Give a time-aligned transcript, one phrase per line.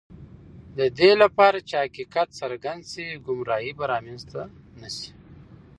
[0.77, 4.41] د دې لپاره چې حقیقت څرګند شي، ګمراهی به رامنځته
[4.81, 5.11] نه شي.